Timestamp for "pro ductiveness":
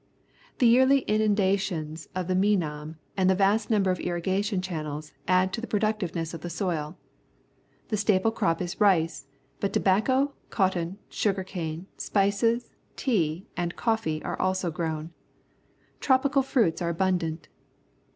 5.67-6.33